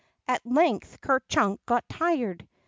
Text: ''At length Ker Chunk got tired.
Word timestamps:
''At 0.27 0.43
length 0.47 0.99
Ker 1.01 1.19
Chunk 1.29 1.63
got 1.67 1.87
tired. 1.87 2.47